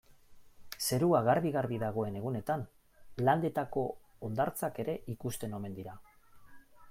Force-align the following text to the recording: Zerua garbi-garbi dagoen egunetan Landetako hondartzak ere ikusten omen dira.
Zerua 0.85 1.19
garbi-garbi 1.27 1.77
dagoen 1.83 2.17
egunetan 2.21 2.63
Landetako 3.27 3.83
hondartzak 4.29 4.83
ere 4.85 4.99
ikusten 5.17 5.57
omen 5.61 5.77
dira. 5.81 5.97